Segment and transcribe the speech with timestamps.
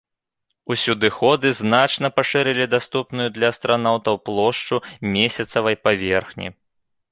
[0.75, 4.83] Усюдыходы значна пашырылі даступную для астранаўтаў плошчу
[5.15, 6.47] месяцавай паверхні.